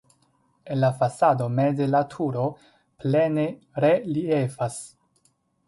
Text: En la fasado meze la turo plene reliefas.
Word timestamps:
En 0.75 0.79
la 0.83 0.87
fasado 1.01 1.47
meze 1.57 1.87
la 1.91 2.01
turo 2.15 2.47
plene 3.05 3.47
reliefas. 3.89 4.83